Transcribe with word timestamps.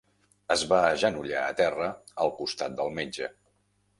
Es 0.53 0.61
va 0.71 0.79
agenollar 0.93 1.43
a 1.49 1.51
terra 1.59 1.89
al 2.25 2.33
costat 2.41 2.75
del 2.81 2.91
metge. 2.99 3.33